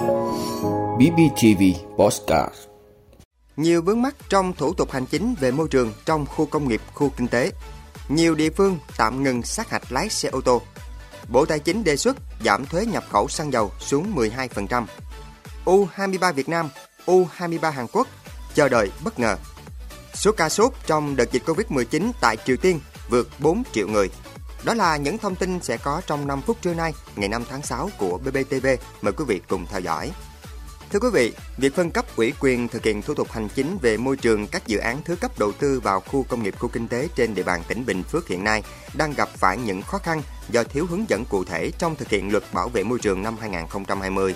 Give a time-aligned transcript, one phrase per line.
[0.00, 1.62] BBTV
[1.98, 2.54] Postcard
[3.56, 6.80] Nhiều vướng mắc trong thủ tục hành chính về môi trường trong khu công nghiệp,
[6.94, 7.52] khu kinh tế.
[8.08, 10.62] Nhiều địa phương tạm ngừng sát hạch lái xe ô tô.
[11.28, 14.84] Bộ Tài chính đề xuất giảm thuế nhập khẩu xăng dầu xuống 12%.
[15.64, 16.68] U23 Việt Nam,
[17.06, 18.08] U23 Hàn Quốc
[18.54, 19.36] chờ đợi bất ngờ.
[20.14, 22.80] Số ca sốt trong đợt dịch Covid-19 tại Triều Tiên
[23.10, 24.10] vượt 4 triệu người.
[24.64, 27.62] Đó là những thông tin sẽ có trong 5 phút trưa nay, ngày 5 tháng
[27.62, 28.66] 6 của BBTV.
[29.02, 30.12] Mời quý vị cùng theo dõi.
[30.92, 33.96] Thưa quý vị, việc phân cấp ủy quyền thực hiện thủ tục hành chính về
[33.96, 36.88] môi trường các dự án thứ cấp đầu tư vào khu công nghiệp khu kinh
[36.88, 38.62] tế trên địa bàn tỉnh Bình Phước hiện nay
[38.94, 42.32] đang gặp phải những khó khăn do thiếu hướng dẫn cụ thể trong thực hiện
[42.32, 44.34] luật bảo vệ môi trường năm 2020.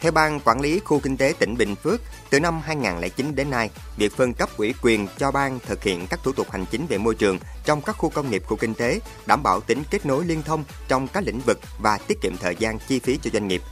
[0.00, 3.70] Theo Ban Quản lý Khu Kinh tế tỉnh Bình Phước, từ năm 2009 đến nay,
[3.96, 6.98] việc phân cấp ủy quyền cho ban thực hiện các thủ tục hành chính về
[6.98, 10.24] môi trường trong các khu công nghiệp khu kinh tế, đảm bảo tính kết nối
[10.24, 13.48] liên thông trong các lĩnh vực và tiết kiệm thời gian chi phí cho doanh
[13.48, 13.62] nghiệp.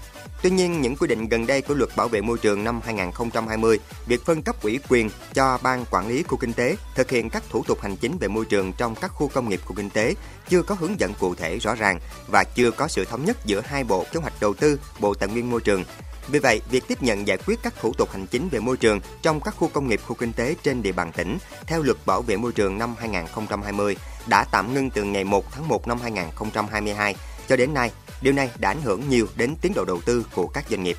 [0.43, 3.79] Tuy nhiên, những quy định gần đây của luật bảo vệ môi trường năm 2020,
[4.07, 7.43] việc phân cấp ủy quyền cho ban quản lý khu kinh tế thực hiện các
[7.51, 10.15] thủ tục hành chính về môi trường trong các khu công nghiệp khu kinh tế
[10.49, 13.61] chưa có hướng dẫn cụ thể rõ ràng và chưa có sự thống nhất giữa
[13.65, 15.85] hai bộ kế hoạch đầu tư, Bộ Tài nguyên Môi trường
[16.29, 19.01] vì vậy, việc tiếp nhận giải quyết các thủ tục hành chính về môi trường
[19.23, 22.23] trong các khu công nghiệp, khu kinh tế trên địa bàn tỉnh theo luật bảo
[22.23, 23.96] vệ môi trường năm 2020
[24.27, 27.16] đã tạm ngưng từ ngày 1 tháng 1 năm 2022
[27.49, 27.91] cho đến nay.
[28.23, 30.96] Điều này đã ảnh hưởng nhiều đến tiến độ đầu tư của các doanh nghiệp.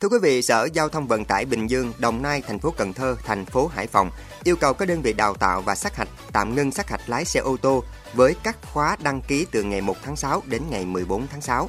[0.00, 2.92] Thưa quý vị, Sở Giao thông Vận tải Bình Dương, Đồng Nai, thành phố Cần
[2.92, 4.10] Thơ, thành phố Hải Phòng
[4.44, 7.24] yêu cầu các đơn vị đào tạo và sát hạch tạm ngưng sát hạch lái
[7.24, 10.84] xe ô tô với các khóa đăng ký từ ngày 1 tháng 6 đến ngày
[10.84, 11.68] 14 tháng 6.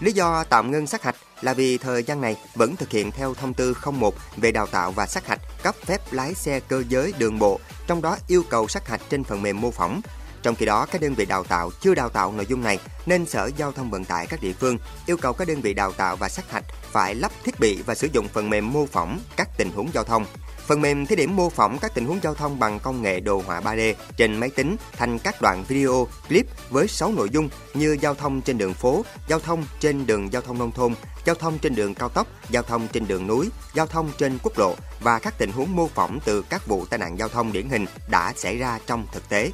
[0.00, 3.34] Lý do tạm ngưng sát hạch là vì thời gian này vẫn thực hiện theo
[3.34, 7.12] thông tư 01 về đào tạo và sát hạch cấp phép lái xe cơ giới
[7.18, 10.00] đường bộ, trong đó yêu cầu sát hạch trên phần mềm mô phỏng.
[10.46, 13.26] Trong khi đó, các đơn vị đào tạo chưa đào tạo nội dung này nên
[13.26, 16.16] Sở Giao thông Vận tải các địa phương yêu cầu các đơn vị đào tạo
[16.16, 19.48] và sát hạch phải lắp thiết bị và sử dụng phần mềm mô phỏng các
[19.56, 20.26] tình huống giao thông.
[20.66, 23.42] Phần mềm thí điểm mô phỏng các tình huống giao thông bằng công nghệ đồ
[23.46, 27.96] họa 3D trên máy tính thành các đoạn video, clip với 6 nội dung như
[28.00, 31.58] giao thông trên đường phố, giao thông trên đường giao thông nông thôn, giao thông
[31.58, 35.18] trên đường cao tốc, giao thông trên đường núi, giao thông trên quốc lộ và
[35.18, 38.32] các tình huống mô phỏng từ các vụ tai nạn giao thông điển hình đã
[38.36, 39.50] xảy ra trong thực tế.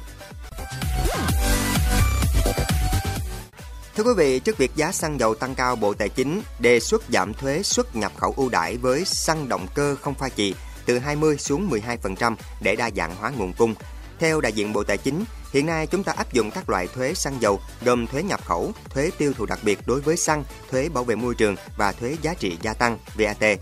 [3.95, 7.03] Thưa quý vị, trước việc giá xăng dầu tăng cao, Bộ Tài chính đề xuất
[7.13, 10.53] giảm thuế xuất nhập khẩu ưu đãi với xăng động cơ không pha chì
[10.85, 13.75] từ 20 xuống 12% để đa dạng hóa nguồn cung.
[14.19, 17.13] Theo đại diện Bộ Tài chính, hiện nay chúng ta áp dụng các loại thuế
[17.13, 20.89] xăng dầu gồm thuế nhập khẩu, thuế tiêu thụ đặc biệt đối với xăng, thuế
[20.89, 23.59] bảo vệ môi trường và thuế giá trị gia tăng VAT.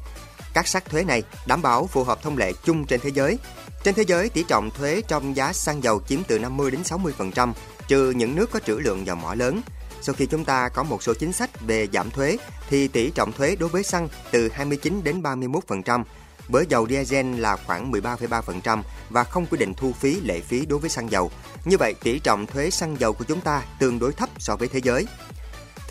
[0.53, 3.37] Các sắc thuế này đảm bảo phù hợp thông lệ chung trên thế giới.
[3.83, 7.53] Trên thế giới, tỷ trọng thuế trong giá xăng dầu chiếm từ 50 đến 60%,
[7.87, 9.61] trừ những nước có trữ lượng dầu mỏ lớn.
[10.01, 12.37] Sau khi chúng ta có một số chính sách về giảm thuế
[12.69, 16.03] thì tỷ trọng thuế đối với xăng từ 29 đến 31%,
[16.47, 20.79] với dầu diesel là khoảng 13,3% và không quy định thu phí lệ phí đối
[20.79, 21.31] với xăng dầu.
[21.65, 24.67] Như vậy, tỷ trọng thuế xăng dầu của chúng ta tương đối thấp so với
[24.67, 25.05] thế giới.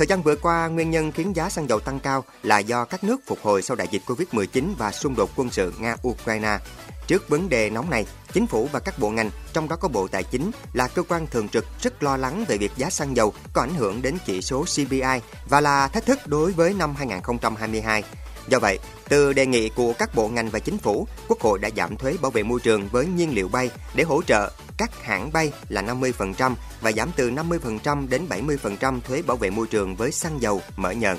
[0.00, 3.04] Thời gian vừa qua, nguyên nhân khiến giá xăng dầu tăng cao là do các
[3.04, 6.58] nước phục hồi sau đại dịch Covid-19 và xung đột quân sự Nga-Ukraine.
[7.06, 10.08] Trước vấn đề nóng này, chính phủ và các bộ ngành, trong đó có Bộ
[10.08, 13.32] Tài chính, là cơ quan thường trực rất lo lắng về việc giá xăng dầu
[13.52, 18.02] có ảnh hưởng đến chỉ số CPI và là thách thức đối với năm 2022.
[18.48, 18.78] Do vậy,
[19.08, 22.16] từ đề nghị của các bộ ngành và chính phủ, Quốc hội đã giảm thuế
[22.22, 24.50] bảo vệ môi trường với nhiên liệu bay để hỗ trợ
[24.80, 29.66] các hãng bay là 50% và giảm từ 50% đến 70% thuế bảo vệ môi
[29.66, 31.16] trường với xăng dầu, mỡ nhờn.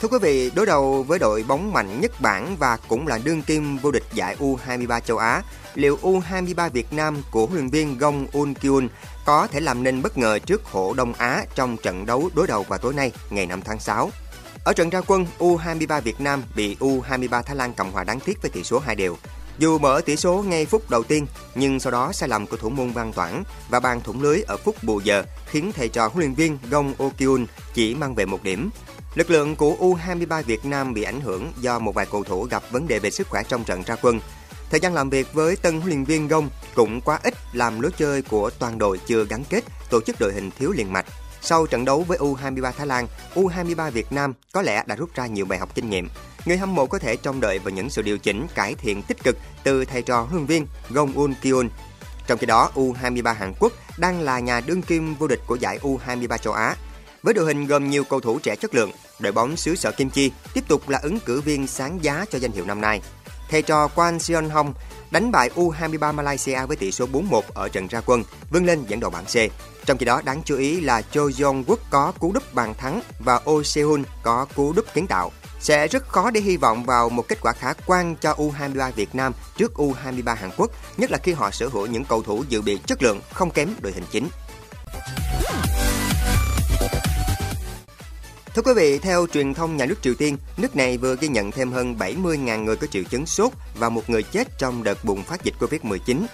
[0.00, 3.42] Thưa quý vị, đối đầu với đội bóng mạnh nhất bảng và cũng là đương
[3.42, 5.42] kim vô địch giải U23 châu Á,
[5.74, 8.88] liệu U23 Việt Nam của huấn luyện viên Gong Un Kyun
[9.24, 12.62] có thể làm nên bất ngờ trước hổ Đông Á trong trận đấu đối đầu
[12.62, 14.10] vào tối nay, ngày 5 tháng 6?
[14.68, 18.42] Ở trận ra quân, U23 Việt Nam bị U23 Thái Lan cầm hòa đáng tiếc
[18.42, 19.16] với tỷ số 2 đều.
[19.58, 22.68] Dù mở tỷ số ngay phút đầu tiên, nhưng sau đó sai lầm của thủ
[22.68, 26.18] môn Văn Toản và bàn thủng lưới ở phút bù giờ khiến thầy trò huấn
[26.18, 28.70] luyện viên Gong Okyun chỉ mang về một điểm.
[29.14, 32.62] Lực lượng của U23 Việt Nam bị ảnh hưởng do một vài cầu thủ gặp
[32.70, 34.20] vấn đề về sức khỏe trong trận ra quân.
[34.70, 37.92] Thời gian làm việc với tân huấn luyện viên Gong cũng quá ít làm lối
[37.98, 41.06] chơi của toàn đội chưa gắn kết, tổ chức đội hình thiếu liền mạch.
[41.42, 45.26] Sau trận đấu với U23 Thái Lan, U23 Việt Nam có lẽ đã rút ra
[45.26, 46.08] nhiều bài học kinh nghiệm.
[46.44, 49.24] Người hâm mộ có thể trông đợi vào những sự điều chỉnh cải thiện tích
[49.24, 51.68] cực từ thầy trò huấn luyện viên Gong Un Kyun.
[52.26, 55.78] Trong khi đó, U23 Hàn Quốc đang là nhà đương kim vô địch của giải
[55.82, 56.76] U23 châu Á.
[57.22, 60.10] Với đội hình gồm nhiều cầu thủ trẻ chất lượng, đội bóng xứ sở Kim
[60.10, 63.00] Chi tiếp tục là ứng cử viên sáng giá cho danh hiệu năm nay
[63.50, 64.74] thầy trò Quan Sion Hong
[65.10, 69.00] đánh bại U23 Malaysia với tỷ số 4-1 ở trận ra quân, vươn lên dẫn
[69.00, 69.36] đầu bảng C.
[69.86, 73.00] Trong khi đó, đáng chú ý là Cho Jong Wook có cú đúp bàn thắng
[73.18, 75.32] và Oh Sehun có cú đúp kiến tạo.
[75.60, 79.14] Sẽ rất khó để hy vọng vào một kết quả khả quan cho U23 Việt
[79.14, 82.62] Nam trước U23 Hàn Quốc, nhất là khi họ sở hữu những cầu thủ dự
[82.62, 84.28] bị chất lượng không kém đội hình chính.
[88.58, 91.50] Thưa quý vị, theo truyền thông nhà nước Triều Tiên, nước này vừa ghi nhận
[91.50, 95.22] thêm hơn 70.000 người có triệu chứng sốt và một người chết trong đợt bùng
[95.22, 96.26] phát dịch Covid-19.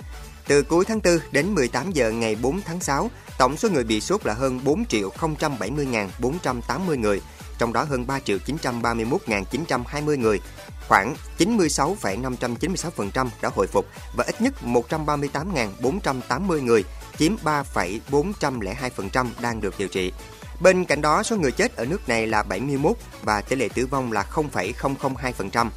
[0.46, 4.00] Từ cuối tháng 4 đến 18 giờ ngày 4 tháng 6, tổng số người bị
[4.00, 7.20] sốt là hơn 4 triệu 070.480 người,
[7.58, 10.40] trong đó hơn 3 triệu 931.920 người.
[10.88, 13.86] Khoảng 96,596% đã hồi phục
[14.16, 16.84] và ít nhất 138.480 người,
[17.18, 20.12] chiếm 3,402% đang được điều trị.
[20.60, 23.86] Bên cạnh đó, số người chết ở nước này là 71 và tỷ lệ tử
[23.86, 25.70] vong là 0,002%.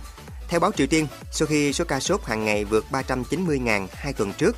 [0.47, 4.33] Theo báo Triều Tiên, sau khi số ca sốt hàng ngày vượt 390.000 hai tuần
[4.33, 4.55] trước,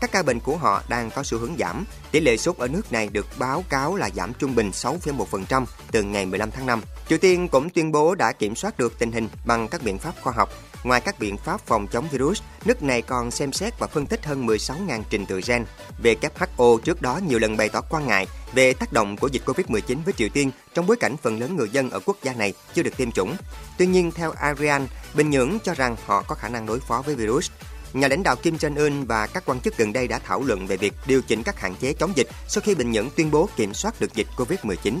[0.00, 1.84] các ca bệnh của họ đang có xu hướng giảm.
[2.10, 6.02] Tỷ lệ sốt ở nước này được báo cáo là giảm trung bình 6,1% từ
[6.02, 6.82] ngày 15 tháng 5.
[7.08, 10.14] Triều Tiên cũng tuyên bố đã kiểm soát được tình hình bằng các biện pháp
[10.22, 10.50] khoa học.
[10.84, 14.26] Ngoài các biện pháp phòng chống virus, nước này còn xem xét và phân tích
[14.26, 15.64] hơn 16.000 trình tự gen.
[16.02, 19.96] WHO trước đó nhiều lần bày tỏ quan ngại về tác động của dịch Covid-19
[20.04, 22.82] với Triều Tiên trong bối cảnh phần lớn người dân ở quốc gia này chưa
[22.82, 23.36] được tiêm chủng.
[23.78, 27.14] Tuy nhiên, theo Arian, Bình Nhưỡng cho rằng họ có khả năng đối phó với
[27.14, 27.50] virus.
[27.92, 30.76] Nhà lãnh đạo Kim Jong-un và các quan chức gần đây đã thảo luận về
[30.76, 33.74] việc điều chỉnh các hạn chế chống dịch sau khi Bình Nhưỡng tuyên bố kiểm
[33.74, 35.00] soát được dịch Covid-19.